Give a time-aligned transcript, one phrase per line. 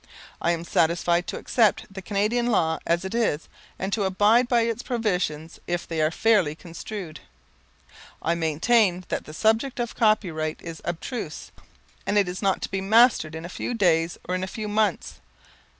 [0.41, 4.61] I am satisfied to accept the Canadian law as it is, and to abide by
[4.61, 7.19] its provisions if they are fairly construed.
[8.19, 11.51] I maintain that the subject of copyright is abstruse,
[12.07, 15.19] and is not to be mastered in a few days or in a few months.